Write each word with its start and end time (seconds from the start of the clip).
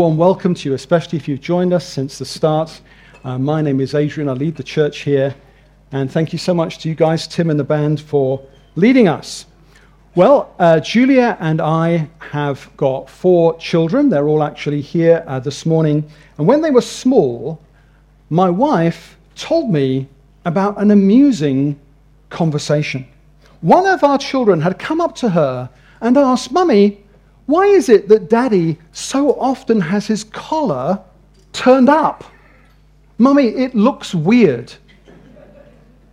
Warm 0.00 0.16
welcome 0.16 0.54
to 0.54 0.66
you, 0.70 0.74
especially 0.74 1.18
if 1.18 1.28
you've 1.28 1.42
joined 1.42 1.74
us 1.74 1.86
since 1.86 2.18
the 2.18 2.24
start. 2.24 2.80
Uh, 3.22 3.38
my 3.38 3.60
name 3.60 3.80
is 3.80 3.94
Adrian. 3.94 4.30
I 4.30 4.32
lead 4.32 4.56
the 4.56 4.62
church 4.62 5.00
here. 5.00 5.34
And 5.92 6.10
thank 6.10 6.32
you 6.32 6.38
so 6.38 6.54
much 6.54 6.78
to 6.78 6.88
you 6.88 6.94
guys, 6.94 7.28
Tim 7.28 7.50
and 7.50 7.60
the 7.60 7.64
band, 7.64 8.00
for 8.00 8.40
leading 8.76 9.08
us. 9.08 9.44
Well, 10.14 10.54
uh, 10.58 10.80
Julia 10.80 11.36
and 11.38 11.60
I 11.60 12.08
have 12.30 12.70
got 12.78 13.10
four 13.10 13.58
children. 13.58 14.08
They're 14.08 14.26
all 14.26 14.42
actually 14.42 14.80
here 14.80 15.22
uh, 15.26 15.38
this 15.38 15.66
morning. 15.66 16.10
And 16.38 16.46
when 16.46 16.62
they 16.62 16.70
were 16.70 16.80
small, 16.80 17.60
my 18.30 18.48
wife 18.48 19.18
told 19.36 19.70
me 19.70 20.08
about 20.46 20.80
an 20.80 20.92
amusing 20.92 21.78
conversation. 22.30 23.06
One 23.60 23.84
of 23.86 24.02
our 24.02 24.16
children 24.16 24.62
had 24.62 24.78
come 24.78 25.02
up 25.02 25.14
to 25.16 25.28
her 25.28 25.68
and 26.00 26.16
asked, 26.16 26.52
Mummy, 26.52 27.04
why 27.50 27.66
is 27.66 27.88
it 27.88 28.08
that 28.08 28.30
daddy 28.30 28.78
so 28.92 29.32
often 29.40 29.80
has 29.80 30.06
his 30.06 30.24
collar 30.24 31.02
turned 31.52 31.88
up? 31.88 32.24
Mummy, 33.18 33.48
it 33.48 33.74
looks 33.74 34.14
weird. 34.14 34.72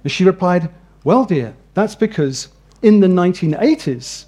And 0.04 0.12
she 0.12 0.26
replied, 0.26 0.70
Well, 1.04 1.26
dear, 1.26 1.56
that's 1.74 1.96
because 1.96 2.50
in 2.82 3.00
the 3.00 3.08
1980s, 3.08 4.26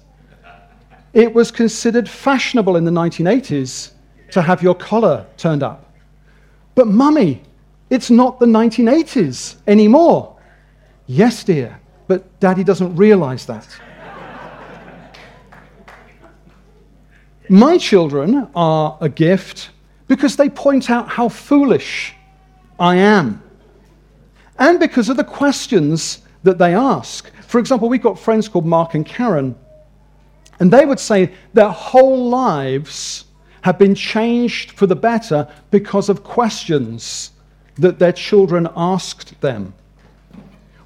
it 1.12 1.34
was 1.34 1.50
considered 1.50 2.08
fashionable 2.08 2.76
in 2.76 2.84
the 2.84 2.90
1980s 2.90 3.90
to 4.30 4.40
have 4.40 4.62
your 4.62 4.74
collar 4.74 5.26
turned 5.36 5.62
up. 5.62 5.92
But, 6.74 6.86
Mummy, 6.86 7.42
it's 7.90 8.10
not 8.10 8.38
the 8.38 8.46
1980s 8.46 9.56
anymore. 9.66 10.36
Yes, 11.06 11.42
dear, 11.42 11.80
but 12.06 12.38
Daddy 12.38 12.62
doesn't 12.62 12.94
realize 12.94 13.46
that. 13.46 13.66
My 17.50 17.78
children 17.78 18.46
are 18.54 18.96
a 19.00 19.08
gift 19.08 19.70
because 20.06 20.36
they 20.36 20.48
point 20.48 20.88
out 20.88 21.08
how 21.08 21.28
foolish 21.28 22.14
I 22.78 22.94
am 22.94 23.42
and 24.56 24.78
because 24.78 25.08
of 25.08 25.16
the 25.16 25.24
questions 25.24 26.20
that 26.44 26.58
they 26.58 26.76
ask. 26.76 27.28
For 27.48 27.58
example, 27.58 27.88
we've 27.88 28.00
got 28.00 28.20
friends 28.20 28.48
called 28.48 28.66
Mark 28.66 28.94
and 28.94 29.04
Karen, 29.04 29.56
and 30.60 30.72
they 30.72 30.86
would 30.86 31.00
say 31.00 31.32
their 31.52 31.70
whole 31.70 32.28
lives 32.28 33.24
have 33.62 33.80
been 33.80 33.96
changed 33.96 34.70
for 34.70 34.86
the 34.86 34.94
better 34.94 35.48
because 35.72 36.08
of 36.08 36.22
questions 36.22 37.32
that 37.74 37.98
their 37.98 38.12
children 38.12 38.68
asked 38.76 39.40
them. 39.40 39.74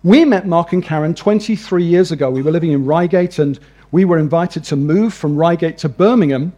We 0.03 0.25
met 0.25 0.47
Mark 0.47 0.73
and 0.73 0.83
Karen 0.83 1.15
23 1.15 1.85
years 1.85 2.11
ago. 2.11 2.31
We 2.31 2.41
were 2.41 2.51
living 2.51 2.73
in 2.73 2.87
Reigate 2.87 3.39
and 3.39 3.61
we 3.95 4.05
were 4.05 4.19
invited 4.19 4.65
to 4.65 4.75
move 4.75 5.15
from 5.15 5.37
Reigate 5.37 5.79
to 5.79 5.89
Birmingham, 5.89 6.53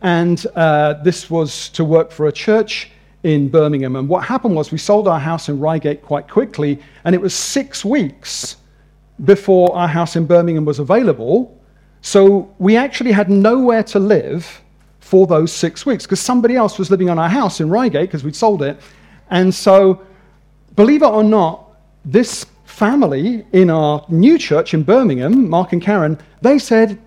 and 0.00 0.44
uh, 0.56 0.94
this 1.04 1.30
was 1.30 1.68
to 1.68 1.84
work 1.84 2.10
for 2.10 2.26
a 2.26 2.32
church 2.32 2.90
in 3.22 3.48
Birmingham. 3.48 3.94
And 3.94 4.08
what 4.08 4.24
happened 4.24 4.56
was 4.56 4.72
we 4.72 4.78
sold 4.78 5.06
our 5.06 5.20
house 5.20 5.48
in 5.48 5.60
Reigate 5.60 6.02
quite 6.02 6.28
quickly, 6.28 6.80
and 7.04 7.14
it 7.14 7.20
was 7.20 7.34
six 7.34 7.84
weeks 7.84 8.56
before 9.24 9.72
our 9.76 9.86
house 9.86 10.16
in 10.16 10.26
Birmingham 10.26 10.64
was 10.64 10.80
available. 10.80 11.56
So 12.00 12.52
we 12.58 12.76
actually 12.76 13.12
had 13.12 13.30
nowhere 13.30 13.84
to 13.84 14.00
live 14.00 14.60
for 14.98 15.28
those 15.28 15.52
six 15.52 15.86
weeks 15.86 16.02
because 16.02 16.18
somebody 16.18 16.56
else 16.56 16.80
was 16.80 16.90
living 16.90 17.08
on 17.10 17.16
our 17.16 17.28
house 17.28 17.60
in 17.60 17.70
Reigate 17.70 18.08
because 18.08 18.24
we'd 18.24 18.34
sold 18.34 18.60
it. 18.60 18.76
And 19.30 19.54
so, 19.54 20.02
believe 20.74 21.02
it 21.02 21.12
or 21.20 21.22
not, 21.22 21.76
this 22.04 22.44
family 22.82 23.46
in 23.52 23.70
our 23.70 24.04
new 24.08 24.36
church 24.36 24.74
in 24.74 24.82
Birmingham, 24.82 25.48
Mark 25.48 25.72
and 25.72 25.80
Karen, 25.80 26.18
they 26.40 26.58
said, 26.58 27.00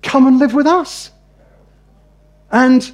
Come 0.00 0.28
and 0.28 0.38
live 0.38 0.54
with 0.54 0.68
us. 0.68 1.10
And 2.52 2.88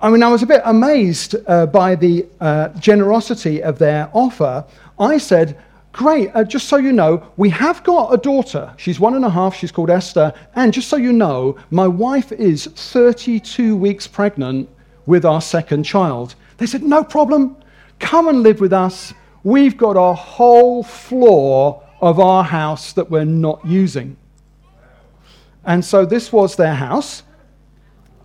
I 0.00 0.08
mean, 0.08 0.22
I 0.22 0.28
was 0.28 0.44
a 0.44 0.46
bit 0.46 0.62
amazed 0.64 1.34
uh, 1.48 1.66
by 1.66 1.96
the 1.96 2.28
uh, 2.40 2.68
generosity 2.78 3.60
of 3.60 3.76
their 3.76 4.08
offer. 4.12 4.64
I 5.00 5.18
said, 5.18 5.60
Great, 5.90 6.30
uh, 6.32 6.44
just 6.44 6.68
so 6.68 6.76
you 6.76 6.92
know, 6.92 7.26
we 7.36 7.50
have 7.50 7.82
got 7.82 8.14
a 8.14 8.16
daughter. 8.16 8.72
She's 8.76 9.00
one 9.00 9.16
and 9.16 9.24
a 9.24 9.30
half, 9.30 9.56
she's 9.56 9.72
called 9.72 9.90
Esther. 9.90 10.32
And 10.54 10.72
just 10.72 10.86
so 10.86 10.96
you 10.96 11.12
know, 11.12 11.58
my 11.72 11.88
wife 11.88 12.30
is 12.30 12.66
32 12.66 13.74
weeks 13.74 14.06
pregnant 14.06 14.68
with 15.06 15.24
our 15.24 15.40
second 15.40 15.82
child. 15.82 16.36
They 16.58 16.66
said, 16.66 16.84
No 16.84 17.02
problem, 17.02 17.56
come 17.98 18.28
and 18.28 18.44
live 18.44 18.60
with 18.60 18.72
us. 18.72 19.12
We've 19.42 19.76
got 19.76 19.96
a 19.96 20.14
whole 20.14 20.82
floor 20.82 21.82
of 22.00 22.18
our 22.18 22.44
house 22.44 22.92
that 22.94 23.10
we're 23.10 23.24
not 23.24 23.64
using. 23.66 24.16
And 25.64 25.84
so 25.84 26.04
this 26.06 26.32
was 26.32 26.56
their 26.56 26.74
house. 26.74 27.22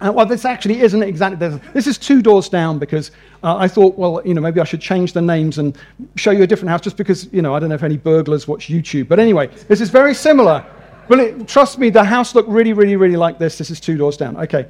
Uh, 0.02 0.12
well, 0.12 0.26
this 0.26 0.44
actually 0.44 0.82
isn't 0.82 1.04
exactly. 1.04 1.60
This 1.74 1.88
is 1.88 1.98
two 1.98 2.22
doors 2.22 2.50
down 2.50 2.80
because 2.80 3.12
uh, 3.44 3.56
I 3.56 3.68
thought, 3.68 3.98
well, 3.98 4.22
you 4.26 4.34
know, 4.34 4.42
maybe 4.42 4.60
I 4.60 4.66
should 4.66 4.82
change 4.82 5.14
the 5.14 5.22
names 5.22 5.58
and 5.58 5.78
show 6.18 6.32
you 6.32 6.44
a 6.44 6.48
different 6.48 6.70
house 6.70 6.82
just 6.82 6.98
because, 6.98 7.32
you 7.32 7.42
know, 7.42 7.56
I 7.56 7.60
don't 7.60 7.70
know 7.70 7.76
if 7.76 7.84
any 7.84 7.98
burglars 7.98 8.46
watch 8.48 8.68
YouTube. 8.68 9.08
But 9.08 9.20
anyway, 9.20 9.48
this 9.70 9.80
is 9.80 9.90
very 9.90 10.14
similar. 10.14 10.66
But 11.08 11.20
it, 11.20 11.48
trust 11.48 11.78
me, 11.78 11.90
the 11.90 12.04
house 12.04 12.36
looked 12.36 12.50
really, 12.50 12.74
really, 12.74 12.98
really 12.98 13.16
like 13.16 13.40
this. 13.40 13.58
This 13.58 13.72
is 13.72 13.80
two 13.80 13.98
doors 13.98 14.18
down. 14.18 14.36
Okay. 14.38 14.68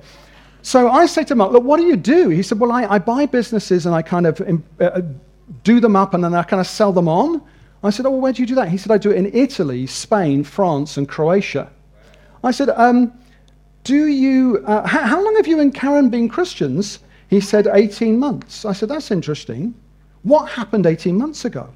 So 0.61 0.89
I 0.89 1.05
say 1.05 1.23
to 1.25 1.35
Mark, 1.35 1.51
look, 1.51 1.63
what 1.63 1.77
do 1.77 1.85
you 1.85 1.95
do? 1.95 2.29
He 2.29 2.43
said, 2.43 2.59
well, 2.59 2.71
I, 2.71 2.85
I 2.85 2.99
buy 2.99 3.25
businesses 3.25 3.85
and 3.85 3.95
I 3.95 4.01
kind 4.01 4.27
of 4.27 4.41
uh, 4.79 5.01
do 5.63 5.79
them 5.79 5.95
up 5.95 6.13
and 6.13 6.23
then 6.23 6.33
I 6.33 6.43
kind 6.43 6.59
of 6.59 6.67
sell 6.67 6.91
them 6.91 7.07
on. 7.07 7.41
I 7.83 7.91
said, 7.91 8.05
oh, 8.05 8.11
well, 8.11 8.21
where 8.21 8.33
do 8.33 8.41
you 8.41 8.47
do 8.47 8.55
that? 8.55 8.69
He 8.69 8.77
said, 8.77 8.91
I 8.91 8.97
do 8.97 9.11
it 9.11 9.17
in 9.17 9.33
Italy, 9.33 9.85
Spain, 9.85 10.43
France, 10.43 10.97
and 10.97 11.07
Croatia. 11.07 11.69
I 12.43 12.51
said, 12.51 12.69
um, 12.69 13.13
do 13.83 14.07
you, 14.07 14.63
uh, 14.65 14.85
how, 14.87 15.01
how 15.01 15.23
long 15.23 15.35
have 15.35 15.47
you 15.47 15.59
and 15.59 15.73
Karen 15.73 16.09
been 16.09 16.27
Christians? 16.27 16.99
He 17.29 17.39
said, 17.39 17.67
18 17.71 18.17
months. 18.17 18.65
I 18.65 18.73
said, 18.73 18.89
That's 18.89 19.11
interesting. 19.11 19.75
What 20.23 20.49
happened 20.49 20.87
18 20.87 21.15
months 21.15 21.45
ago? 21.45 21.69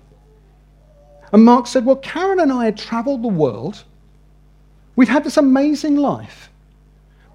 And 1.31 1.45
Mark 1.45 1.67
said, 1.67 1.85
Well, 1.85 1.97
Karen 1.97 2.39
and 2.39 2.51
I 2.51 2.65
had 2.65 2.77
traveled 2.77 3.23
the 3.23 3.27
world. 3.27 3.83
We'd 4.95 5.07
had 5.07 5.23
this 5.23 5.37
amazing 5.37 5.97
life. 5.97 6.49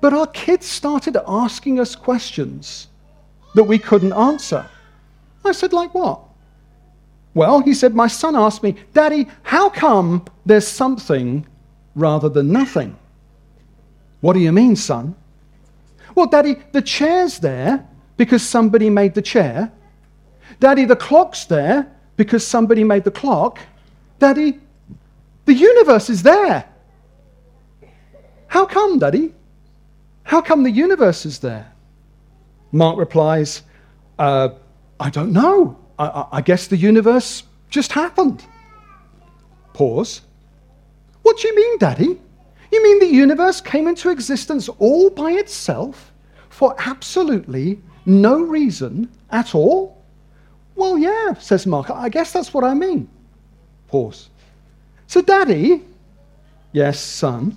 But 0.01 0.13
our 0.13 0.27
kids 0.27 0.67
started 0.67 1.17
asking 1.27 1.81
us 1.81 1.95
questions 1.97 2.89
that 3.55 3.65
we 3.65 3.79
couldn't 3.79 4.13
answer. 4.13 4.69
I 5.45 5.53
said, 5.53 5.73
Like 5.73 5.95
what? 5.95 6.21
Well, 7.35 7.61
he 7.61 7.75
said, 7.75 7.95
My 7.95 8.07
son 8.07 8.37
asked 8.37 8.63
me, 8.63 8.77
Daddy, 8.93 9.27
how 9.43 9.69
come 9.69 10.25
there's 10.47 10.67
something 10.67 11.47
rather 11.95 12.29
than 12.29 12.53
nothing? 12.53 12.97
What 14.21 14.35
do 14.35 14.41
you 14.41 14.53
mean, 14.53 14.77
son? 14.77 15.15
Well, 16.15 16.27
Daddy, 16.27 16.57
the 16.73 16.83
chair's 16.83 17.39
there 17.39 17.87
because 18.17 18.43
somebody 18.43 18.89
made 18.89 19.15
the 19.15 19.23
chair. 19.23 19.73
Daddy, 20.61 20.85
the 20.85 20.97
clock's 20.97 21.45
there 21.45 21.91
because 22.17 22.47
somebody 22.47 22.85
made 22.85 23.05
the 23.05 23.11
clock. 23.11 23.59
Daddy, 24.19 24.61
the 25.45 25.55
universe 25.55 26.09
is 26.09 26.23
there. 26.23 26.65
How 28.47 28.65
come, 28.65 28.99
Daddy? 28.99 29.35
How 30.23 30.41
come 30.41 30.63
the 30.63 30.71
universe 30.71 31.27
is 31.27 31.41
there? 31.41 31.71
Mark 32.73 32.97
replies, 32.97 33.63
uh, 34.19 34.51
I 35.05 35.11
don't 35.11 35.33
know. 35.33 35.77
I, 35.99 36.25
I 36.33 36.41
guess 36.41 36.67
the 36.67 36.79
universe 36.79 37.43
just 37.69 37.93
happened. 37.93 38.43
Pause. 39.75 40.23
What 41.21 41.37
do 41.39 41.47
you 41.47 41.55
mean, 41.55 41.79
Daddy? 41.79 42.19
You 42.73 42.83
mean 42.83 43.01
the 43.01 43.15
universe 43.15 43.61
came 43.61 43.87
into 43.87 44.09
existence 44.09 44.71
all 44.79 45.11
by 45.11 45.33
itself 45.33 46.11
for 46.49 46.75
absolutely 46.79 47.79
no 48.07 48.41
reason 48.41 49.11
at 49.31 49.55
all? 49.55 50.03
Well, 50.75 50.97
yeah, 50.97 51.35
says 51.35 51.67
Mark. 51.67 51.91
I 51.91 52.09
guess 52.09 52.33
that's 52.33 52.55
what 52.55 52.65
I 52.65 52.73
mean. 52.73 53.07
Pause. 53.89 54.31
So, 55.07 55.21
Daddy, 55.21 55.83
yes, 56.73 56.99
son, 56.99 57.55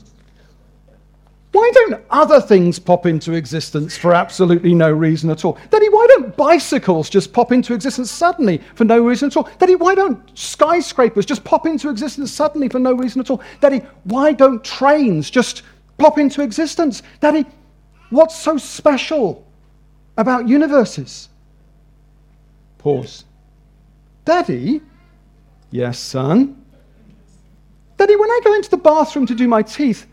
why 1.54 1.72
don't 1.74 2.04
other 2.10 2.42
things 2.42 2.78
pop 2.78 3.06
into 3.06 3.34
existence 3.34 3.98
for 3.98 4.14
absolutely 4.14 4.74
no 4.74 4.92
reason 4.92 5.30
at 5.30 5.46
all? 5.46 5.58
Daddy, 5.72 5.90
bicycles 6.38 7.10
just 7.10 7.34
pop 7.34 7.52
into 7.52 7.74
existence 7.74 8.10
suddenly 8.10 8.62
for 8.76 8.86
no 8.86 9.04
reason 9.04 9.28
at 9.28 9.36
all? 9.36 9.50
Daddy, 9.60 9.76
why 9.76 9.96
don't 9.96 10.20
skyscrapers 10.38 11.26
just 11.26 11.44
pop 11.44 11.66
into 11.66 11.90
existence 11.90 12.32
suddenly 12.32 12.70
for 12.70 12.80
no 12.80 12.94
reason 12.94 13.20
at 13.20 13.30
all? 13.30 13.42
Daddy, 13.60 13.82
why 14.06 14.32
don't 14.32 14.64
trains 14.64 15.30
just 15.30 15.64
pop 15.98 16.18
into 16.18 16.42
existence? 16.42 17.04
Daddy, 17.20 17.46
what's 18.10 18.36
so 18.36 18.58
special 18.58 19.46
about 20.18 20.48
universes? 20.48 21.30
Pause. 22.78 23.26
Daddy? 24.24 24.82
Yes, 25.72 26.00
son? 26.00 26.64
Daddy, 27.98 28.16
when 28.16 28.30
I 28.30 28.40
go 28.44 28.54
into 28.54 28.70
the 28.70 28.78
bathroom 28.78 29.26
to 29.26 29.36
do 29.36 29.48
my 29.48 29.64
teeth, 29.64 30.06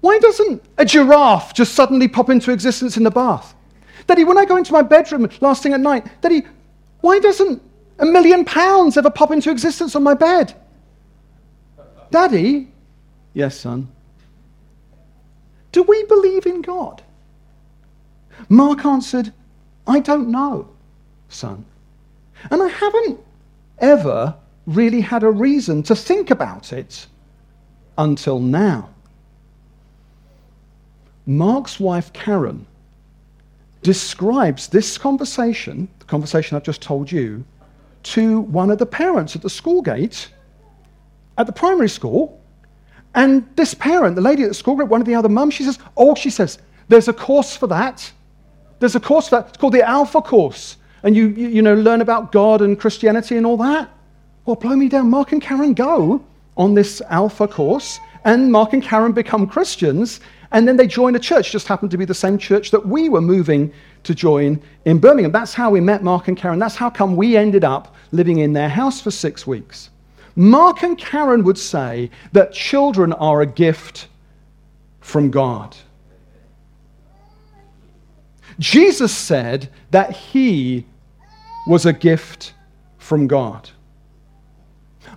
why 0.00 0.18
doesn't 0.18 0.62
a 0.78 0.84
giraffe 0.84 1.54
just 1.54 1.74
suddenly 1.74 2.08
pop 2.08 2.30
into 2.30 2.52
existence 2.52 2.96
in 2.96 3.02
the 3.02 3.10
bath? 3.10 3.54
Daddy, 4.10 4.24
when 4.24 4.38
I 4.38 4.44
go 4.44 4.56
into 4.56 4.72
my 4.72 4.82
bedroom 4.82 5.30
last 5.40 5.62
thing 5.62 5.72
at 5.72 5.78
night, 5.78 6.04
Daddy, 6.20 6.42
why 7.00 7.20
doesn't 7.20 7.62
a 8.00 8.04
million 8.04 8.44
pounds 8.44 8.96
ever 8.96 9.08
pop 9.08 9.30
into 9.30 9.52
existence 9.52 9.94
on 9.94 10.02
my 10.02 10.14
bed? 10.14 10.52
Daddy, 12.10 12.72
yes, 13.34 13.60
son, 13.60 13.86
do 15.70 15.84
we 15.84 16.02
believe 16.06 16.44
in 16.46 16.60
God? 16.60 17.04
Mark 18.48 18.84
answered, 18.84 19.32
I 19.86 20.00
don't 20.00 20.28
know, 20.28 20.68
son. 21.28 21.64
And 22.50 22.60
I 22.60 22.66
haven't 22.66 23.20
ever 23.78 24.34
really 24.66 25.02
had 25.02 25.22
a 25.22 25.30
reason 25.30 25.84
to 25.84 25.94
think 25.94 26.32
about 26.32 26.72
it 26.72 27.06
until 27.96 28.40
now. 28.40 28.88
Mark's 31.26 31.78
wife, 31.78 32.12
Karen, 32.12 32.66
describes 33.82 34.68
this 34.68 34.98
conversation, 34.98 35.88
the 35.98 36.04
conversation 36.04 36.56
I've 36.56 36.62
just 36.62 36.82
told 36.82 37.10
you, 37.10 37.44
to 38.02 38.40
one 38.40 38.70
of 38.70 38.78
the 38.78 38.86
parents 38.86 39.36
at 39.36 39.42
the 39.42 39.50
school 39.50 39.82
gate 39.82 40.28
at 41.38 41.46
the 41.46 41.52
primary 41.52 41.88
school. 41.88 42.40
And 43.14 43.48
this 43.56 43.74
parent, 43.74 44.14
the 44.14 44.22
lady 44.22 44.42
at 44.42 44.48
the 44.48 44.54
school 44.54 44.76
group, 44.76 44.88
one 44.88 45.00
of 45.00 45.06
the 45.06 45.14
other 45.14 45.28
mums, 45.28 45.54
she 45.54 45.64
says, 45.64 45.78
Oh, 45.96 46.14
she 46.14 46.30
says, 46.30 46.58
there's 46.88 47.08
a 47.08 47.12
course 47.12 47.56
for 47.56 47.66
that. 47.68 48.12
There's 48.78 48.96
a 48.96 49.00
course 49.00 49.28
for 49.28 49.36
that. 49.36 49.48
It's 49.48 49.56
called 49.56 49.74
the 49.74 49.86
Alpha 49.86 50.20
Course. 50.20 50.76
And 51.02 51.16
you, 51.16 51.28
you, 51.28 51.48
you 51.48 51.62
know, 51.62 51.74
learn 51.74 52.00
about 52.00 52.32
God 52.32 52.62
and 52.62 52.78
Christianity 52.78 53.36
and 53.36 53.46
all 53.46 53.56
that. 53.58 53.88
Well, 54.44 54.56
blow 54.56 54.76
me 54.76 54.88
down. 54.88 55.08
Mark 55.08 55.32
and 55.32 55.40
Karen 55.40 55.72
go 55.72 56.24
on 56.56 56.74
this 56.74 57.00
Alpha 57.08 57.46
course, 57.46 58.00
and 58.24 58.50
Mark 58.50 58.72
and 58.72 58.82
Karen 58.82 59.12
become 59.12 59.46
Christians. 59.46 60.20
And 60.52 60.66
then 60.66 60.76
they 60.76 60.86
join 60.86 61.14
a 61.14 61.18
church, 61.18 61.52
just 61.52 61.68
happened 61.68 61.90
to 61.92 61.98
be 61.98 62.04
the 62.04 62.14
same 62.14 62.36
church 62.36 62.70
that 62.72 62.84
we 62.84 63.08
were 63.08 63.20
moving 63.20 63.72
to 64.02 64.14
join 64.14 64.60
in 64.84 64.98
Birmingham. 64.98 65.30
That's 65.30 65.54
how 65.54 65.70
we 65.70 65.80
met 65.80 66.02
Mark 66.02 66.28
and 66.28 66.36
Karen. 66.36 66.58
That's 66.58 66.74
how 66.74 66.90
come 66.90 67.14
we 67.16 67.36
ended 67.36 67.64
up 67.64 67.94
living 68.10 68.38
in 68.38 68.52
their 68.52 68.68
house 68.68 69.00
for 69.00 69.10
six 69.10 69.46
weeks. 69.46 69.90
Mark 70.34 70.82
and 70.82 70.98
Karen 70.98 71.44
would 71.44 71.58
say 71.58 72.10
that 72.32 72.52
children 72.52 73.12
are 73.12 73.42
a 73.42 73.46
gift 73.46 74.08
from 75.00 75.30
God. 75.30 75.76
Jesus 78.58 79.14
said 79.14 79.68
that 79.90 80.10
he 80.12 80.84
was 81.66 81.86
a 81.86 81.92
gift 81.92 82.54
from 82.98 83.26
God. 83.26 83.70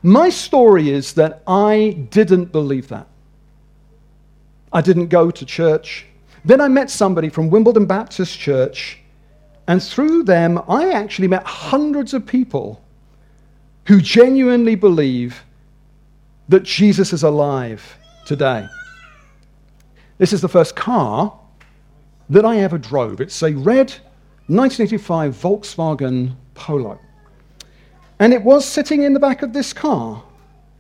My 0.02 0.30
story 0.30 0.90
is 0.90 1.14
that 1.14 1.44
I 1.48 2.08
didn't 2.10 2.52
believe 2.52 2.88
that. 2.90 3.08
I 4.74 4.82
didn't 4.82 5.08
go 5.08 5.30
to 5.32 5.46
church. 5.46 6.06
Then 6.44 6.60
I 6.60 6.68
met 6.68 6.90
somebody 6.90 7.30
from 7.30 7.50
Wimbledon 7.50 7.86
Baptist 7.86 8.38
Church, 8.38 9.00
and 9.68 9.82
through 9.82 10.24
them, 10.24 10.62
I 10.68 10.92
actually 10.92 11.28
met 11.28 11.44
hundreds 11.46 12.14
of 12.14 12.26
people 12.26 12.84
who 13.86 14.02
genuinely 14.02 14.76
believe 14.76 15.44
that 16.50 16.64
Jesus 16.64 17.14
is 17.14 17.24
alive 17.24 17.98
today. 18.26 18.68
This 20.18 20.34
is 20.34 20.42
the 20.42 20.50
first 20.50 20.76
car 20.76 21.38
that 22.30 22.46
I 22.46 22.60
ever 22.60 22.78
drove. 22.78 23.22
It's 23.22 23.42
a 23.44 23.54
red 23.54 23.92
1985 24.48 25.36
Volkswagen 25.36 26.36
Polo. 26.54 27.00
And 28.20 28.34
it 28.34 28.44
was 28.44 28.66
sitting 28.66 29.04
in 29.04 29.14
the 29.14 29.20
back 29.20 29.42
of 29.42 29.54
this 29.54 29.72
car 29.74 30.24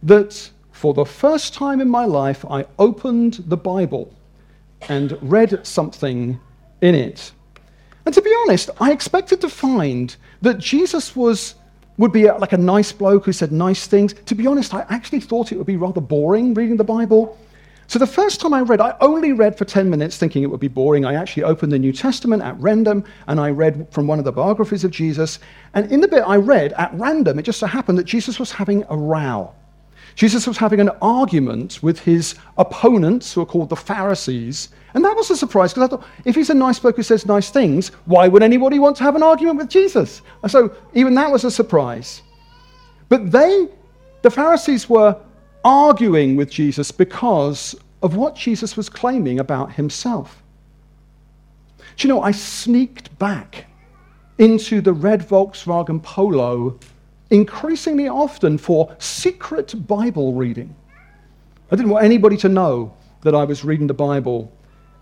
that 0.04 0.50
for 0.84 0.94
the 0.94 1.06
first 1.06 1.54
time 1.54 1.80
in 1.80 1.88
my 1.88 2.04
life, 2.04 2.44
I 2.44 2.66
opened 2.78 3.36
the 3.48 3.56
Bible 3.56 4.14
and 4.90 5.18
read 5.22 5.66
something 5.66 6.38
in 6.82 6.94
it. 6.94 7.32
And 8.06 8.14
to 8.14 8.22
be 8.22 8.36
honest, 8.42 8.70
I 8.82 8.92
expected 8.92 9.40
to 9.40 9.48
find 9.48 10.14
that 10.42 10.60
Jesus 10.60 11.16
was, 11.16 11.56
would 11.98 12.12
be 12.12 12.30
like 12.30 12.52
a 12.52 12.58
nice 12.58 12.92
bloke 12.92 13.24
who 13.24 13.32
said 13.32 13.54
nice 13.54 13.88
things. 13.88 14.14
To 14.26 14.36
be 14.36 14.46
honest, 14.46 14.74
I 14.74 14.86
actually 14.90 15.22
thought 15.22 15.54
it 15.54 15.58
would 15.58 15.68
be 15.68 15.78
rather 15.78 16.02
boring 16.02 16.54
reading 16.54 16.76
the 16.76 16.84
Bible. 16.84 17.40
So 17.88 17.98
the 17.98 18.06
first 18.06 18.42
time 18.42 18.54
I 18.54 18.60
read, 18.60 18.82
I 18.82 18.98
only 19.00 19.32
read 19.32 19.58
for 19.58 19.64
10 19.64 19.90
minutes 19.90 20.18
thinking 20.18 20.44
it 20.44 20.52
would 20.52 20.60
be 20.60 20.68
boring. 20.68 21.06
I 21.06 21.14
actually 21.14 21.44
opened 21.44 21.72
the 21.72 21.80
New 21.80 21.94
Testament 21.94 22.44
at 22.44 22.60
random 22.60 23.06
and 23.28 23.40
I 23.40 23.52
read 23.52 23.88
from 23.92 24.06
one 24.06 24.20
of 24.20 24.26
the 24.26 24.34
biographies 24.34 24.84
of 24.84 24.92
Jesus. 24.92 25.40
And 25.76 25.90
in 25.94 26.02
the 26.02 26.10
bit 26.10 26.24
I 26.28 26.36
read 26.36 26.74
at 26.74 26.94
random, 26.96 27.40
it 27.40 27.44
just 27.44 27.60
so 27.60 27.68
happened 27.68 27.98
that 28.00 28.04
Jesus 28.04 28.38
was 28.38 28.52
having 28.52 28.84
a 28.90 28.98
row. 28.98 29.56
Jesus 30.16 30.46
was 30.46 30.58
having 30.58 30.80
an 30.80 30.90
argument 31.02 31.82
with 31.82 32.00
his 32.00 32.36
opponents, 32.58 33.34
who 33.34 33.42
are 33.42 33.46
called 33.46 33.70
the 33.70 33.76
Pharisees. 33.76 34.70
And 34.94 35.04
that 35.04 35.16
was 35.16 35.32
a 35.32 35.38
surprise 35.38 35.74
because 35.74 35.90
I 35.90 35.96
thought, 35.96 36.06
if 36.26 36.36
he's 36.36 36.52
a 36.52 36.54
nice 36.54 36.80
bloke 36.80 36.98
who 36.98 37.04
says 37.04 37.26
nice 37.26 37.50
things, 37.50 37.90
why 38.06 38.28
would 38.28 38.44
anybody 38.44 38.78
want 38.80 38.96
to 38.98 39.04
have 39.04 39.16
an 39.16 39.24
argument 39.24 39.58
with 39.58 39.70
Jesus? 39.70 40.22
And 40.44 40.52
so 40.52 40.76
even 40.94 41.16
that 41.16 41.32
was 41.32 41.44
a 41.44 41.52
surprise. 41.52 42.22
But 43.10 43.32
they, 43.32 43.68
the 44.22 44.30
Pharisees, 44.30 44.88
were 44.88 45.20
arguing 45.66 46.36
with 46.36 46.50
Jesus 46.50 46.92
because 46.92 47.76
of 48.04 48.16
what 48.16 48.36
Jesus 48.36 48.78
was 48.78 48.90
claiming 48.90 49.40
about 49.40 49.72
himself. 49.72 50.44
Do 51.96 52.08
you 52.08 52.14
know, 52.14 52.22
I 52.22 52.32
sneaked 52.32 53.18
back 53.18 53.66
into 54.38 54.82
the 54.82 54.94
red 54.94 55.28
Volkswagen 55.28 56.02
Polo 56.02 56.80
increasingly 57.34 58.08
often 58.08 58.60
for 58.60 58.96
secret 59.00 59.88
Bible 59.88 60.34
reading. 60.34 60.74
I 61.72 61.76
didn't 61.76 61.90
want 61.90 62.06
anybody 62.06 62.38
to 62.38 62.48
know 62.48 62.96
that 63.24 63.34
I 63.34 63.44
was 63.44 63.66
reading 63.66 63.88
the 63.88 63.94
Bible. 63.94 64.56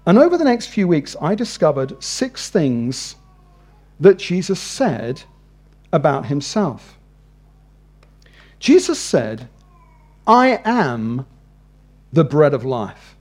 And 0.06 0.18
over 0.18 0.38
the 0.38 0.46
next 0.46 0.68
few 0.68 0.88
weeks, 0.88 1.16
I 1.22 1.36
discovered 1.36 2.02
six 2.02 2.50
things 2.50 3.18
that 4.00 4.18
Jesus 4.18 4.62
said 4.62 5.22
about 5.92 6.26
himself. 6.26 6.98
Jesus 8.60 8.98
said, 8.98 9.50
I 10.26 10.62
am 10.64 11.26
the 12.14 12.24
bread 12.24 12.54
of 12.54 12.64
life. 12.64 13.18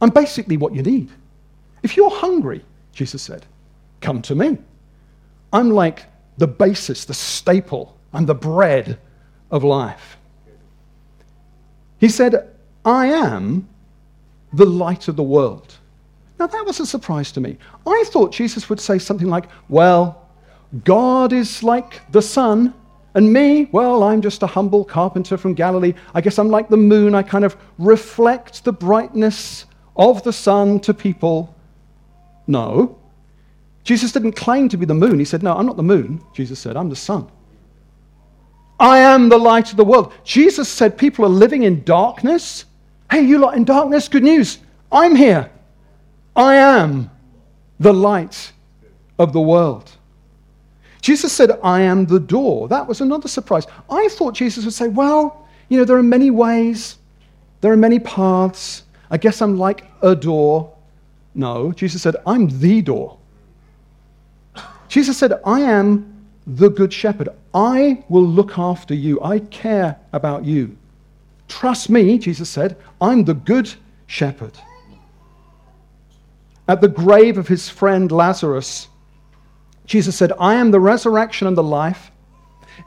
I'm 0.00 0.08
basically 0.10 0.56
what 0.56 0.74
you 0.74 0.82
need. 0.82 1.10
If 1.82 1.98
you're 1.98 2.10
hungry, 2.10 2.64
Jesus 2.94 3.20
said, 3.20 3.44
come 4.00 4.22
to 4.22 4.34
me. 4.34 4.56
I'm 5.52 5.70
like 5.70 6.04
the 6.40 6.48
basis, 6.48 7.04
the 7.04 7.14
staple, 7.14 7.94
and 8.14 8.26
the 8.26 8.34
bread 8.34 8.98
of 9.50 9.62
life. 9.62 10.16
He 11.98 12.08
said, 12.08 12.48
I 12.82 13.08
am 13.08 13.68
the 14.50 14.64
light 14.64 15.06
of 15.06 15.16
the 15.16 15.22
world. 15.22 15.76
Now, 16.38 16.46
that 16.46 16.64
was 16.64 16.80
a 16.80 16.86
surprise 16.86 17.30
to 17.32 17.42
me. 17.42 17.58
I 17.86 18.04
thought 18.06 18.32
Jesus 18.32 18.70
would 18.70 18.80
say 18.80 18.98
something 18.98 19.28
like, 19.28 19.50
Well, 19.68 20.26
God 20.82 21.34
is 21.34 21.62
like 21.62 22.10
the 22.10 22.22
sun, 22.22 22.72
and 23.14 23.30
me, 23.30 23.68
well, 23.70 24.02
I'm 24.02 24.22
just 24.22 24.42
a 24.42 24.46
humble 24.46 24.84
carpenter 24.84 25.36
from 25.36 25.52
Galilee. 25.52 25.92
I 26.14 26.22
guess 26.22 26.38
I'm 26.38 26.48
like 26.48 26.70
the 26.70 26.78
moon. 26.78 27.14
I 27.14 27.22
kind 27.22 27.44
of 27.44 27.54
reflect 27.76 28.64
the 28.64 28.72
brightness 28.72 29.66
of 29.94 30.22
the 30.22 30.32
sun 30.32 30.80
to 30.80 30.94
people. 30.94 31.54
No. 32.46 32.99
Jesus 33.84 34.12
didn't 34.12 34.32
claim 34.32 34.68
to 34.68 34.76
be 34.76 34.86
the 34.86 34.94
moon. 34.94 35.18
He 35.18 35.24
said, 35.24 35.42
No, 35.42 35.56
I'm 35.56 35.66
not 35.66 35.76
the 35.76 35.82
moon. 35.82 36.22
Jesus 36.34 36.58
said, 36.58 36.76
I'm 36.76 36.88
the 36.88 36.96
sun. 36.96 37.30
I 38.78 38.98
am 38.98 39.28
the 39.28 39.38
light 39.38 39.70
of 39.70 39.76
the 39.76 39.84
world. 39.84 40.12
Jesus 40.24 40.68
said, 40.68 40.96
People 40.96 41.24
are 41.24 41.28
living 41.28 41.64
in 41.64 41.84
darkness. 41.84 42.64
Hey, 43.10 43.22
you 43.22 43.38
lot 43.38 43.56
in 43.56 43.64
darkness, 43.64 44.08
good 44.08 44.22
news. 44.22 44.58
I'm 44.92 45.14
here. 45.14 45.50
I 46.36 46.54
am 46.54 47.10
the 47.78 47.92
light 47.92 48.52
of 49.18 49.32
the 49.32 49.40
world. 49.40 49.90
Jesus 51.02 51.32
said, 51.32 51.58
I 51.62 51.80
am 51.80 52.06
the 52.06 52.20
door. 52.20 52.68
That 52.68 52.86
was 52.86 53.00
another 53.00 53.28
surprise. 53.28 53.66
I 53.88 54.08
thought 54.08 54.34
Jesus 54.34 54.64
would 54.64 54.74
say, 54.74 54.88
Well, 54.88 55.46
you 55.68 55.78
know, 55.78 55.84
there 55.84 55.96
are 55.96 56.02
many 56.02 56.30
ways, 56.30 56.98
there 57.60 57.72
are 57.72 57.76
many 57.76 57.98
paths. 57.98 58.84
I 59.10 59.16
guess 59.16 59.42
I'm 59.42 59.58
like 59.58 59.84
a 60.02 60.14
door. 60.14 60.76
No, 61.34 61.72
Jesus 61.72 62.02
said, 62.02 62.16
I'm 62.26 62.48
the 62.60 62.82
door. 62.82 63.18
Jesus 64.90 65.16
said, 65.16 65.40
I 65.46 65.60
am 65.60 66.26
the 66.46 66.68
good 66.68 66.92
shepherd. 66.92 67.28
I 67.54 68.02
will 68.08 68.26
look 68.26 68.58
after 68.58 68.92
you. 68.92 69.22
I 69.22 69.38
care 69.38 69.96
about 70.12 70.44
you. 70.44 70.76
Trust 71.46 71.90
me, 71.90 72.18
Jesus 72.18 72.50
said, 72.50 72.76
I'm 73.00 73.24
the 73.24 73.34
good 73.34 73.72
shepherd. 74.08 74.52
At 76.66 76.80
the 76.80 76.88
grave 76.88 77.38
of 77.38 77.46
his 77.46 77.68
friend 77.68 78.10
Lazarus, 78.10 78.88
Jesus 79.86 80.16
said, 80.16 80.32
I 80.40 80.54
am 80.54 80.72
the 80.72 80.80
resurrection 80.80 81.46
and 81.46 81.56
the 81.56 81.62
life. 81.62 82.10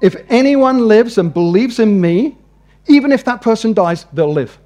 If 0.02 0.18
anyone 0.30 0.90
lives 0.90 1.18
and 1.18 1.34
believes 1.34 1.80
in 1.80 2.02
me, 2.02 2.38
even 2.88 3.14
if 3.14 3.24
that 3.24 3.42
person 3.42 3.74
dies, 3.74 4.06
they'll 4.12 4.32
live. 4.32 4.58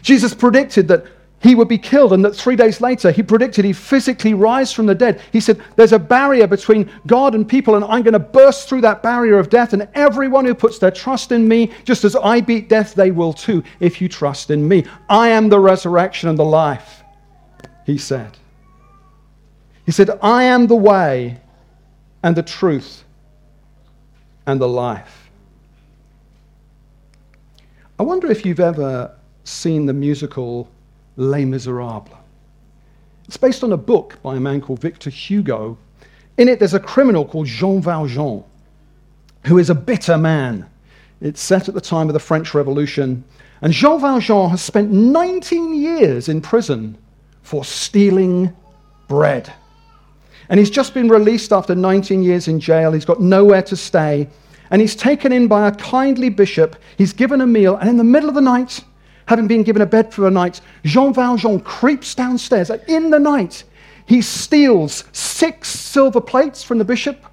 Jesus 0.00 0.32
predicted 0.32 0.88
that 0.88 1.04
he 1.44 1.54
would 1.54 1.68
be 1.68 1.76
killed, 1.76 2.14
and 2.14 2.24
that 2.24 2.34
three 2.34 2.56
days 2.56 2.80
later, 2.80 3.10
he 3.10 3.22
predicted 3.22 3.66
he'd 3.66 3.76
physically 3.76 4.32
rise 4.32 4.72
from 4.72 4.86
the 4.86 4.94
dead. 4.94 5.20
He 5.30 5.40
said, 5.40 5.60
There's 5.76 5.92
a 5.92 5.98
barrier 5.98 6.46
between 6.46 6.90
God 7.06 7.34
and 7.34 7.46
people, 7.46 7.74
and 7.74 7.84
I'm 7.84 8.02
going 8.02 8.14
to 8.14 8.18
burst 8.18 8.66
through 8.66 8.80
that 8.80 9.02
barrier 9.02 9.38
of 9.38 9.50
death, 9.50 9.74
and 9.74 9.86
everyone 9.92 10.46
who 10.46 10.54
puts 10.54 10.78
their 10.78 10.90
trust 10.90 11.32
in 11.32 11.46
me, 11.46 11.70
just 11.84 12.02
as 12.02 12.16
I 12.16 12.40
beat 12.40 12.70
death, 12.70 12.94
they 12.94 13.10
will 13.10 13.34
too, 13.34 13.62
if 13.78 14.00
you 14.00 14.08
trust 14.08 14.50
in 14.50 14.66
me. 14.66 14.86
I 15.10 15.28
am 15.28 15.50
the 15.50 15.60
resurrection 15.60 16.30
and 16.30 16.38
the 16.38 16.46
life, 16.46 17.04
he 17.84 17.98
said. 17.98 18.38
He 19.84 19.92
said, 19.92 20.18
I 20.22 20.44
am 20.44 20.66
the 20.66 20.76
way 20.76 21.42
and 22.22 22.34
the 22.34 22.42
truth 22.42 23.04
and 24.46 24.58
the 24.58 24.68
life. 24.68 25.28
I 27.98 28.02
wonder 28.02 28.30
if 28.30 28.46
you've 28.46 28.60
ever 28.60 29.14
seen 29.44 29.84
the 29.84 29.92
musical 29.92 30.70
Les 31.16 31.44
Miserables. 31.44 32.16
It's 33.26 33.36
based 33.36 33.64
on 33.64 33.72
a 33.72 33.76
book 33.76 34.18
by 34.22 34.36
a 34.36 34.40
man 34.40 34.60
called 34.60 34.80
Victor 34.80 35.10
Hugo. 35.10 35.78
In 36.36 36.48
it, 36.48 36.58
there's 36.58 36.74
a 36.74 36.80
criminal 36.80 37.24
called 37.24 37.46
Jean 37.46 37.80
Valjean, 37.80 38.44
who 39.46 39.58
is 39.58 39.70
a 39.70 39.74
bitter 39.74 40.18
man. 40.18 40.68
It's 41.20 41.40
set 41.40 41.68
at 41.68 41.74
the 41.74 41.80
time 41.80 42.08
of 42.08 42.12
the 42.12 42.20
French 42.20 42.54
Revolution. 42.54 43.24
And 43.62 43.72
Jean 43.72 44.00
Valjean 44.00 44.50
has 44.50 44.60
spent 44.60 44.90
19 44.90 45.80
years 45.80 46.28
in 46.28 46.40
prison 46.40 46.98
for 47.42 47.64
stealing 47.64 48.54
bread. 49.08 49.52
And 50.48 50.58
he's 50.60 50.70
just 50.70 50.92
been 50.92 51.08
released 51.08 51.52
after 51.52 51.74
19 51.74 52.22
years 52.22 52.48
in 52.48 52.60
jail. 52.60 52.92
He's 52.92 53.04
got 53.04 53.20
nowhere 53.20 53.62
to 53.62 53.76
stay. 53.76 54.28
And 54.70 54.80
he's 54.80 54.96
taken 54.96 55.32
in 55.32 55.48
by 55.48 55.68
a 55.68 55.72
kindly 55.72 56.28
bishop. 56.28 56.76
He's 56.98 57.12
given 57.12 57.40
a 57.40 57.46
meal. 57.46 57.76
And 57.76 57.88
in 57.88 57.96
the 57.96 58.04
middle 58.04 58.28
of 58.28 58.34
the 58.34 58.42
night, 58.42 58.82
having 59.26 59.46
been 59.46 59.62
given 59.62 59.82
a 59.82 59.86
bed 59.86 60.12
for 60.12 60.22
the 60.22 60.30
night, 60.30 60.60
Jean 60.84 61.12
Valjean 61.12 61.60
creeps 61.60 62.14
downstairs. 62.14 62.70
And 62.70 62.82
in 62.88 63.10
the 63.10 63.18
night, 63.18 63.64
he 64.06 64.20
steals 64.20 65.04
six 65.12 65.68
silver 65.68 66.20
plates 66.20 66.62
from 66.62 66.78
the 66.78 66.84
bishop. 66.84 67.24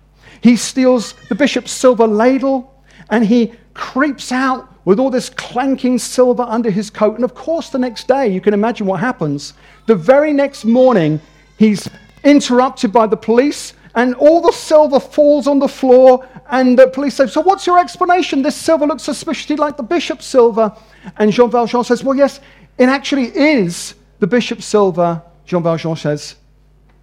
He 0.41 0.55
steals 0.55 1.13
the 1.29 1.36
bishop's 1.36 1.71
silver 1.71 2.07
ladle. 2.07 2.83
And 3.10 3.25
he 3.25 3.53
creeps 3.74 4.31
out 4.31 4.67
with 4.86 5.00
all 5.00 5.10
this 5.10 5.29
clanking 5.29 6.00
silver 6.00 6.43
under 6.43 6.69
his 6.69 6.89
coat. 6.89 7.15
And 7.15 7.24
of 7.24 7.36
course, 7.36 7.69
the 7.69 7.77
next 7.77 8.07
day, 8.07 8.27
you 8.27 8.41
can 8.41 8.53
imagine 8.53 8.88
what 8.88 9.00
happens. 9.00 9.53
The 9.86 9.95
very 9.95 10.33
next 10.33 10.65
morning, 10.65 11.19
he's 11.57 11.89
interrupted 12.24 12.91
by 12.91 13.07
the 13.07 13.17
police, 13.17 13.74
and 13.95 14.15
all 14.15 14.41
the 14.41 14.51
silver 14.51 15.00
falls 15.00 15.48
on 15.48 15.60
the 15.60 15.67
floor. 15.67 16.25
And 16.51 16.77
the 16.77 16.88
police 16.88 17.15
say, 17.15 17.27
So, 17.27 17.41
what's 17.41 17.65
your 17.65 17.79
explanation? 17.79 18.41
This 18.41 18.58
silver 18.58 18.86
looks 18.86 19.03
suspiciously 19.03 19.55
like 19.55 19.77
the 19.77 19.84
bishop's 19.84 20.25
silver. 20.25 20.75
And 21.17 21.31
Jean 21.31 21.50
Valjean 21.50 21.84
says, 21.86 22.03
Well, 22.03 22.15
yes, 22.15 22.41
it 22.77 22.89
actually 22.89 23.36
is 23.36 23.96
the 24.20 24.27
bishop's 24.27 24.65
silver. 24.65 25.22
Jean 25.46 25.63
Valjean 25.63 25.96
says, 25.96 26.36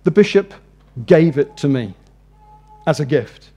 The 0.05 0.11
bishop 0.11 0.53
gave 1.07 1.39
it 1.39 1.57
to 1.57 1.69
me 1.69 1.95
as 2.87 3.01
a 3.01 3.07
gift. 3.07 3.51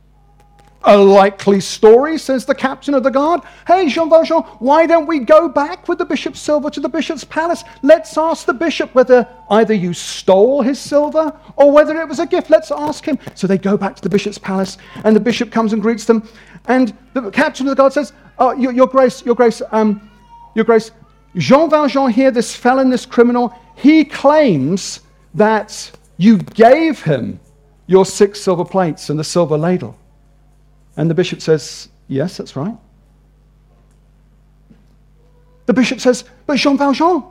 A 0.84 0.98
likely 0.98 1.60
story, 1.60 2.18
says 2.18 2.44
the 2.44 2.56
captain 2.56 2.96
of 2.96 3.04
the 3.04 3.12
guard. 3.12 3.42
Hey, 3.68 3.88
Jean 3.88 4.10
Valjean, 4.10 4.42
why 4.60 4.88
don't 4.88 5.06
we 5.06 5.20
go 5.20 5.48
back 5.48 5.88
with 5.88 6.00
the 6.00 6.06
bishop's 6.06 6.40
silver 6.40 6.72
to 6.72 6.80
the 6.80 6.90
bishop's 6.90 7.24
palace? 7.24 7.64
Let's 7.84 8.18
ask 8.18 8.48
the 8.48 8.54
bishop 8.54 8.96
whether 8.96 9.28
either 9.52 9.76
you 9.76 9.94
stole 9.94 10.64
his 10.64 10.80
silver 10.80 11.38
or 11.56 11.72
whether 11.72 12.02
it 12.02 12.08
was 12.08 12.18
a 12.18 12.26
gift. 12.26 12.50
Let's 12.50 12.72
ask 12.72 13.06
him. 13.06 13.20
So 13.36 13.46
they 13.46 13.60
go 13.60 13.78
back 13.78 13.96
to 13.98 14.02
the 14.02 14.10
bishop's 14.10 14.40
palace, 14.40 14.80
and 15.04 15.16
the 15.16 15.20
bishop 15.20 15.52
comes 15.52 15.74
and 15.74 15.84
greets 15.84 16.06
them. 16.06 16.28
And 16.66 16.98
the 17.14 17.30
captain 17.30 17.68
of 17.68 17.72
the 17.72 17.76
guard 17.76 17.94
says, 17.94 18.14
oh, 18.40 18.54
your, 18.54 18.72
your, 18.72 18.88
Grace, 18.88 19.24
Your 19.24 19.36
Grace, 19.36 19.62
um, 19.72 20.10
Your 20.56 20.66
Grace, 20.66 20.90
Jean 21.36 21.70
Valjean 21.70 22.10
here, 22.10 22.32
this 22.32 22.56
felon, 22.56 22.90
this 22.90 23.06
criminal, 23.06 23.54
he 23.76 24.04
claims 24.04 25.02
that 25.36 25.92
you 26.18 26.38
gave 26.38 27.04
him 27.04 27.40
your 27.86 28.06
six 28.06 28.42
silver 28.42 28.66
plates 28.66 29.10
and 29.10 29.20
the 29.20 29.24
silver 29.24 29.58
ladle. 29.58 29.96
And 31.02 31.10
the 31.10 31.16
bishop 31.16 31.42
says, 31.42 31.90
Yes, 32.08 32.38
that's 32.38 32.56
right. 32.56 32.78
The 35.66 35.74
bishop 35.74 36.00
says, 36.00 36.26
But 36.46 36.58
Jean 36.58 36.78
Valjean, 36.78 37.24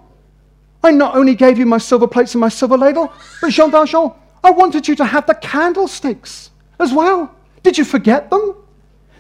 I 0.83 0.91
not 0.91 1.15
only 1.15 1.37
gave 1.37 1.57
you 1.57 1.67
my 1.67 1.79
silver 1.79 2.09
plates 2.09 2.35
and 2.35 2.41
my 2.41 2.49
silver 2.49 2.77
ladle, 2.77 3.13
but 3.41 3.51
Jean 3.51 3.71
Valjean, 3.71 4.11
I 4.43 4.51
wanted 4.51 4.89
you 4.89 4.97
to 4.97 5.05
have 5.05 5.25
the 5.29 5.37
candlesticks 5.37 6.51
as 6.81 6.93
well. 6.93 7.33
Did 7.63 7.79
you 7.79 7.85
forget 7.85 8.29
them? 8.29 8.57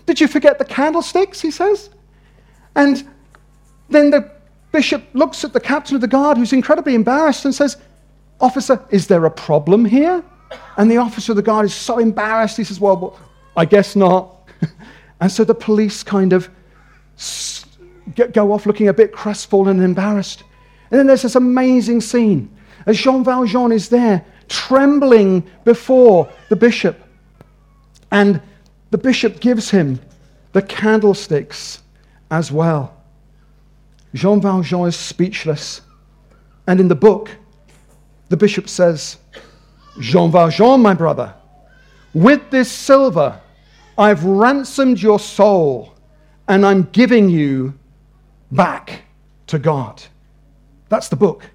Did 0.04 0.20
you 0.20 0.26
forget 0.26 0.58
the 0.58 0.64
candlesticks? 0.64 1.40
He 1.40 1.52
says. 1.52 1.90
And 2.74 3.08
then 3.88 4.10
the 4.10 4.32
bishop 4.72 5.04
looks 5.12 5.44
at 5.44 5.52
the 5.52 5.60
captain 5.60 5.94
of 5.94 6.00
the 6.00 6.08
guard, 6.08 6.38
who's 6.38 6.52
incredibly 6.52 6.96
embarrassed, 6.96 7.44
and 7.44 7.54
says, 7.54 7.76
Officer, 8.40 8.84
is 8.90 9.06
there 9.06 9.26
a 9.26 9.30
problem 9.30 9.84
here? 9.84 10.24
And 10.76 10.90
the 10.90 10.96
officer 10.96 11.30
of 11.30 11.36
the 11.36 11.42
guard 11.42 11.66
is 11.66 11.74
so 11.74 12.00
embarrassed. 12.00 12.56
He 12.56 12.64
says, 12.64 12.80
Well, 12.80 13.16
I 13.56 13.64
guess 13.64 13.96
not. 13.96 14.39
and 15.20 15.30
so 15.30 15.44
the 15.44 15.54
police 15.54 16.02
kind 16.02 16.32
of 16.32 16.48
go 18.32 18.52
off 18.52 18.66
looking 18.66 18.88
a 18.88 18.92
bit 18.92 19.12
crestfallen 19.12 19.76
and 19.76 19.84
embarrassed. 19.84 20.44
And 20.90 20.98
then 20.98 21.06
there's 21.06 21.22
this 21.22 21.36
amazing 21.36 22.00
scene 22.00 22.50
as 22.86 22.98
Jean 22.98 23.22
Valjean 23.24 23.72
is 23.72 23.88
there, 23.88 24.24
trembling 24.48 25.48
before 25.64 26.28
the 26.48 26.56
bishop. 26.56 27.00
And 28.10 28.40
the 28.90 28.98
bishop 28.98 29.40
gives 29.40 29.70
him 29.70 30.00
the 30.52 30.62
candlesticks 30.62 31.82
as 32.30 32.50
well. 32.50 32.96
Jean 34.14 34.40
Valjean 34.40 34.88
is 34.88 34.96
speechless. 34.96 35.82
And 36.66 36.80
in 36.80 36.88
the 36.88 36.94
book, 36.94 37.30
the 38.28 38.36
bishop 38.36 38.68
says, 38.68 39.18
Jean 40.00 40.30
Valjean, 40.30 40.80
my 40.80 40.94
brother, 40.94 41.34
with 42.14 42.50
this 42.50 42.70
silver, 42.70 43.40
I've 43.98 44.24
ransomed 44.24 45.00
your 45.00 45.18
soul 45.18 45.94
and 46.48 46.64
I'm 46.66 46.84
giving 46.92 47.28
you 47.28 47.74
back 48.50 49.02
to 49.48 49.58
God. 49.58 50.02
That's 50.88 51.08
the 51.08 51.16
book. 51.16 51.48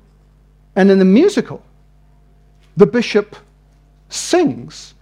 And 0.75 0.89
in 0.91 0.99
the 0.99 1.05
musical, 1.05 1.61
the 2.77 2.85
bishop 2.85 3.35
sings. 4.09 4.93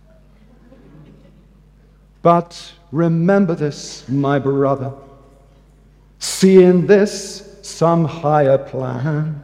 But 2.22 2.74
remember 2.92 3.56
this, 3.56 4.08
my 4.08 4.40
brother. 4.40 4.94
See 6.20 6.64
in 6.64 6.88
this 6.88 7.58
some 7.62 8.06
higher 8.06 8.58
plan. 8.58 9.42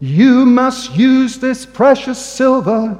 You 0.00 0.44
must 0.44 0.94
use 0.94 1.38
this 1.38 1.64
precious 1.64 2.24
silver 2.24 2.98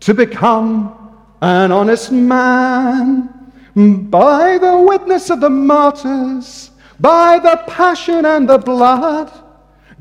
to 0.00 0.14
become 0.14 0.97
an 1.40 1.72
honest 1.72 2.12
man. 2.12 3.34
By 3.74 4.58
the 4.58 4.78
witness 4.78 5.30
of 5.30 5.40
the 5.40 5.50
martyrs, 5.50 6.70
by 6.98 7.38
the 7.38 7.62
passion 7.68 8.24
and 8.24 8.48
the 8.48 8.58
blood, 8.58 9.30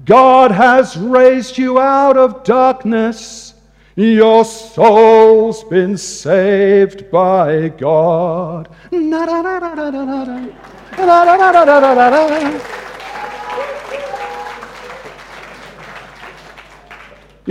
God 0.06 0.52
has 0.52 0.98
raised 0.98 1.58
you 1.58 1.80
out 1.80 2.18
of 2.18 2.44
darkness. 2.44 3.54
Your 3.96 4.46
soul's 4.46 5.64
been 5.66 5.98
saved 5.98 7.12
by 7.12 7.70
God. 7.70 8.70
You 8.92 9.00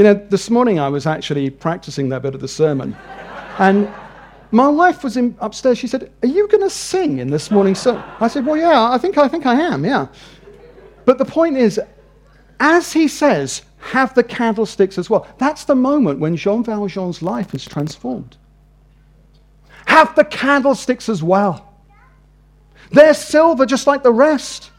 know, 0.02 0.14
this 0.14 0.50
morning 0.50 0.78
I 0.78 0.88
was 0.88 1.07
actually 1.07 1.50
practicing 1.50 2.09
that 2.09 2.23
bit 2.23 2.35
of 2.35 2.40
the 2.40 2.49
sermon. 2.49 2.97
And 3.58 3.92
my 4.50 4.68
wife 4.68 5.02
was 5.02 5.16
in, 5.16 5.36
upstairs. 5.40 5.78
She 5.78 5.86
said, 5.86 6.10
Are 6.22 6.28
you 6.28 6.48
going 6.48 6.62
to 6.62 6.70
sing 6.70 7.18
in 7.18 7.30
this 7.30 7.50
morning's 7.50 7.80
sermon? 7.80 8.02
I 8.20 8.28
said, 8.28 8.46
Well, 8.46 8.56
yeah, 8.56 8.90
I 8.90 8.98
think, 8.98 9.18
I 9.18 9.28
think 9.28 9.46
I 9.46 9.54
am, 9.54 9.84
yeah. 9.84 10.06
But 11.04 11.18
the 11.18 11.25
point 11.25 11.56
is, 11.56 11.80
as 12.60 12.92
he 12.92 13.08
says, 13.08 13.62
have 13.78 14.14
the 14.14 14.25
candlesticks 14.25 14.98
as 14.98 15.08
well. 15.08 15.26
That's 15.38 15.64
the 15.64 15.75
moment 15.75 16.18
when 16.18 16.36
Jean 16.36 16.64
Valjean's 16.64 17.22
life 17.22 17.54
is 17.54 17.64
transformed. 17.64 18.36
Have 19.86 20.14
the 20.16 20.25
candlesticks 20.25 21.08
as 21.08 21.22
well. 21.22 21.75
They're 22.90 23.14
silver 23.14 23.66
just 23.66 23.86
like 23.86 24.02
the 24.02 24.12
rest. 24.12 24.70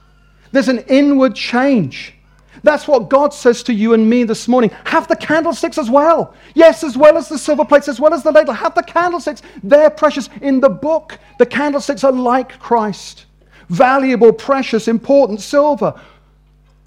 There's 0.51 0.67
an 0.67 0.79
inward 0.87 1.35
change. 1.35 2.16
That's 2.63 2.87
what 2.87 3.09
God 3.09 3.33
says 3.33 3.63
to 3.63 3.73
you 3.73 3.93
and 3.93 4.09
me 4.09 4.23
this 4.23 4.47
morning. 4.47 4.71
Have 4.85 5.07
the 5.07 5.15
candlesticks 5.15 5.77
as 5.77 5.89
well. 5.89 6.33
Yes, 6.55 6.83
as 6.83 6.97
well 6.97 7.17
as 7.17 7.29
the 7.29 7.37
silver 7.37 7.65
plates, 7.65 7.87
as 7.87 7.99
well 7.99 8.13
as 8.13 8.23
the 8.23 8.31
ladle. 8.31 8.53
Have 8.53 8.75
the 8.75 8.83
candlesticks. 8.83 9.41
They're 9.63 9.89
precious. 9.89 10.29
In 10.41 10.59
the 10.59 10.69
book, 10.69 11.19
the 11.37 11.45
candlesticks 11.45 12.03
are 12.03 12.11
like 12.11 12.59
Christ 12.59 13.27
valuable, 13.69 14.31
precious, 14.31 14.87
important 14.87 15.41
silver. 15.41 15.99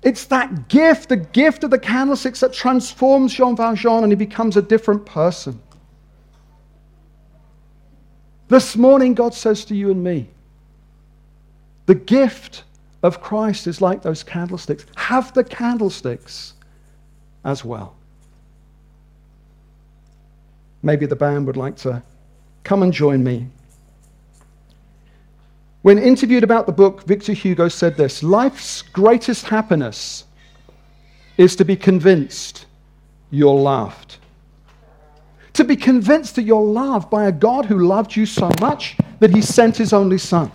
It's 0.02 0.24
that 0.26 0.68
gift, 0.68 1.10
the 1.10 1.16
gift 1.16 1.64
of 1.64 1.70
the 1.70 1.78
candlesticks, 1.78 2.40
that 2.40 2.52
transforms 2.52 3.34
Jean 3.34 3.54
Valjean 3.56 4.02
and 4.02 4.12
he 4.12 4.16
becomes 4.16 4.56
a 4.56 4.62
different 4.62 5.04
person. 5.04 5.60
This 8.48 8.76
morning, 8.76 9.14
God 9.14 9.34
says 9.34 9.64
to 9.66 9.76
you 9.76 9.90
and 9.90 10.02
me, 10.02 10.28
the 11.86 11.94
gift 11.94 12.64
of 13.02 13.20
Christ 13.20 13.66
is 13.66 13.80
like 13.80 14.02
those 14.02 14.22
candlesticks. 14.22 14.84
Have 14.96 15.32
the 15.32 15.44
candlesticks 15.44 16.54
as 17.44 17.64
well. 17.64 17.96
Maybe 20.82 21.06
the 21.06 21.16
band 21.16 21.46
would 21.46 21.56
like 21.56 21.76
to 21.78 22.02
come 22.64 22.82
and 22.82 22.92
join 22.92 23.22
me. 23.24 23.46
When 25.82 25.98
interviewed 25.98 26.44
about 26.44 26.66
the 26.66 26.72
book, 26.72 27.04
Victor 27.04 27.32
Hugo 27.32 27.68
said 27.68 27.96
this 27.96 28.22
Life's 28.22 28.82
greatest 28.82 29.46
happiness 29.46 30.24
is 31.38 31.56
to 31.56 31.64
be 31.64 31.76
convinced 31.76 32.66
you're 33.30 33.58
loved. 33.58 34.16
To 35.54 35.64
be 35.64 35.76
convinced 35.76 36.36
that 36.36 36.42
you're 36.42 36.62
loved 36.62 37.08
by 37.10 37.24
a 37.26 37.32
God 37.32 37.64
who 37.64 37.86
loved 37.86 38.14
you 38.14 38.26
so 38.26 38.50
much 38.60 38.96
that 39.20 39.30
he 39.30 39.40
sent 39.40 39.76
his 39.76 39.92
only 39.92 40.18
son 40.18 40.52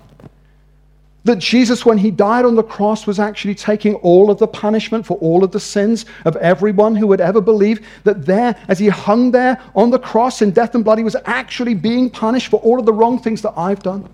That 1.25 1.39
Jesus, 1.39 1.85
when 1.85 1.97
he 1.97 2.11
died 2.11 2.45
on 2.45 2.53
the 2.53 2.63
cross, 2.63 3.07
was 3.07 3.19
actually 3.19 3.55
taking 3.55 3.95
all 3.95 4.29
of 4.29 4.37
the 4.37 4.47
punishment 4.47 5.07
for 5.07 5.17
all 5.17 5.43
of 5.43 5.51
the 5.51 5.59
sins 5.59 6.05
of 6.23 6.35
everyone 6.35 6.95
who 6.95 7.07
would 7.07 7.19
ever 7.19 7.41
believe. 7.41 7.85
That 8.03 8.27
there, 8.27 8.55
as 8.67 8.77
he 8.77 8.89
hung 8.89 9.31
there 9.31 9.59
on 9.75 9.89
the 9.89 9.97
cross 9.97 10.43
in 10.43 10.51
death 10.51 10.75
and 10.75 10.83
blood, 10.83 10.99
he 10.99 11.03
was 11.03 11.17
actually 11.25 11.73
being 11.73 12.11
punished 12.11 12.49
for 12.49 12.57
all 12.57 12.79
of 12.79 12.85
the 12.85 12.93
wrong 12.93 13.17
things 13.19 13.41
that 13.41 13.53
I've 13.57 13.81
done, 13.81 14.07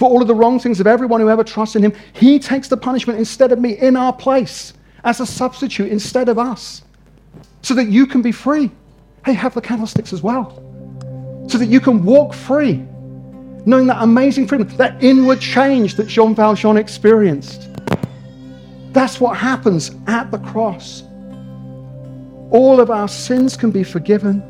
for 0.00 0.10
all 0.10 0.20
of 0.20 0.26
the 0.26 0.34
wrong 0.34 0.58
things 0.58 0.80
of 0.80 0.88
everyone 0.88 1.20
who 1.20 1.30
ever 1.30 1.44
trusts 1.44 1.76
in 1.76 1.84
him. 1.84 1.92
He 2.14 2.40
takes 2.40 2.66
the 2.66 2.76
punishment 2.76 3.20
instead 3.20 3.52
of 3.52 3.60
me 3.60 3.78
in 3.78 3.94
our 3.94 4.12
place 4.12 4.72
as 5.04 5.20
a 5.20 5.26
substitute 5.26 5.92
instead 5.92 6.28
of 6.28 6.36
us, 6.36 6.82
so 7.62 7.74
that 7.74 7.86
you 7.86 8.08
can 8.08 8.22
be 8.22 8.32
free. 8.32 8.72
Hey, 9.24 9.34
have 9.34 9.54
the 9.54 9.60
candlesticks 9.60 10.12
as 10.12 10.20
well, 10.20 10.56
so 11.48 11.58
that 11.58 11.66
you 11.66 11.78
can 11.78 12.04
walk 12.04 12.34
free 12.34 12.84
knowing 13.66 13.86
that 13.86 14.02
amazing 14.02 14.46
freedom, 14.46 14.68
that 14.76 15.02
inward 15.02 15.40
change 15.40 15.94
that 15.96 16.06
Jean 16.06 16.34
Valjean 16.34 16.76
experienced. 16.76 17.68
That's 18.92 19.20
what 19.20 19.36
happens 19.36 19.92
at 20.06 20.30
the 20.30 20.38
cross. 20.38 21.04
All 22.50 22.80
of 22.80 22.90
our 22.90 23.08
sins 23.08 23.56
can 23.56 23.70
be 23.70 23.84
forgiven, 23.84 24.42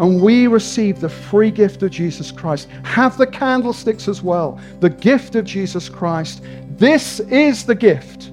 and 0.00 0.22
we 0.22 0.46
receive 0.46 1.00
the 1.00 1.08
free 1.08 1.50
gift 1.50 1.82
of 1.82 1.90
Jesus 1.90 2.30
Christ. 2.30 2.68
Have 2.84 3.18
the 3.18 3.26
candlesticks 3.26 4.08
as 4.08 4.22
well, 4.22 4.58
the 4.80 4.90
gift 4.90 5.34
of 5.34 5.44
Jesus 5.44 5.88
Christ. 5.88 6.42
This 6.78 7.20
is 7.20 7.64
the 7.64 7.74
gift 7.74 8.32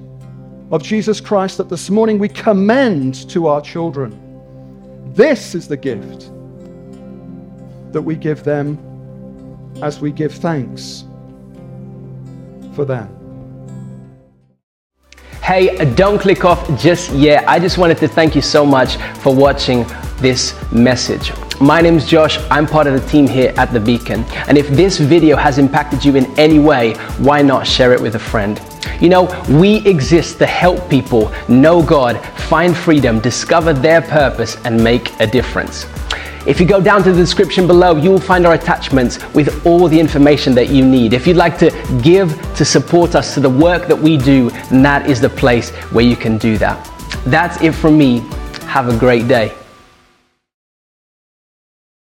of 0.70 0.82
Jesus 0.82 1.20
Christ 1.20 1.58
that 1.58 1.68
this 1.68 1.90
morning 1.90 2.18
we 2.18 2.28
commend 2.28 3.28
to 3.30 3.46
our 3.46 3.60
children. 3.60 4.20
This 5.14 5.54
is 5.54 5.68
the 5.68 5.76
gift 5.76 6.30
that 7.92 8.02
we 8.02 8.16
give 8.16 8.42
them 8.42 8.78
as 9.82 10.00
we 10.00 10.10
give 10.10 10.32
thanks 10.32 11.04
for 12.74 12.84
them. 12.84 13.08
Hey, 15.42 15.94
don't 15.94 16.18
click 16.18 16.44
off 16.44 16.66
just 16.80 17.12
yet. 17.12 17.46
I 17.46 17.58
just 17.58 17.76
wanted 17.76 17.98
to 17.98 18.08
thank 18.08 18.34
you 18.34 18.40
so 18.40 18.64
much 18.64 18.96
for 19.18 19.34
watching 19.34 19.84
this 20.16 20.54
message. 20.72 21.32
My 21.60 21.80
name 21.80 21.96
is 21.96 22.06
Josh. 22.06 22.38
I'm 22.50 22.66
part 22.66 22.86
of 22.86 22.94
the 22.94 23.08
team 23.08 23.28
here 23.28 23.52
at 23.56 23.72
The 23.72 23.78
Beacon. 23.78 24.24
And 24.48 24.56
if 24.56 24.68
this 24.70 24.98
video 24.98 25.36
has 25.36 25.58
impacted 25.58 26.04
you 26.04 26.16
in 26.16 26.26
any 26.38 26.58
way, 26.58 26.94
why 27.18 27.42
not 27.42 27.66
share 27.66 27.92
it 27.92 28.00
with 28.00 28.14
a 28.14 28.18
friend? 28.18 28.60
You 29.00 29.08
know, 29.08 29.44
we 29.50 29.86
exist 29.86 30.38
to 30.38 30.46
help 30.46 30.88
people 30.88 31.30
know 31.46 31.82
God, 31.82 32.24
find 32.48 32.76
freedom, 32.76 33.20
discover 33.20 33.72
their 33.72 34.00
purpose, 34.00 34.56
and 34.64 34.82
make 34.82 35.12
a 35.20 35.26
difference. 35.26 35.84
If 36.46 36.60
you 36.60 36.66
go 36.66 36.78
down 36.78 37.02
to 37.04 37.12
the 37.12 37.16
description 37.16 37.66
below, 37.66 37.96
you 37.96 38.10
will 38.10 38.20
find 38.20 38.44
our 38.46 38.52
attachments 38.52 39.18
with 39.32 39.64
all 39.64 39.88
the 39.88 39.98
information 39.98 40.54
that 40.56 40.68
you 40.68 40.84
need. 40.84 41.14
If 41.14 41.26
you'd 41.26 41.38
like 41.38 41.58
to 41.58 41.70
give 42.02 42.30
to 42.56 42.64
support 42.66 43.14
us 43.14 43.32
to 43.34 43.40
the 43.40 43.48
work 43.48 43.88
that 43.88 43.98
we 43.98 44.18
do, 44.18 44.50
that 44.70 45.08
is 45.08 45.22
the 45.22 45.30
place 45.30 45.70
where 45.90 46.04
you 46.04 46.16
can 46.16 46.36
do 46.36 46.58
that. 46.58 46.78
That's 47.24 47.62
it 47.62 47.74
from 47.74 47.96
me. 47.96 48.20
Have 48.66 48.88
a 48.88 48.98
great 48.98 49.26
day. 49.26 49.63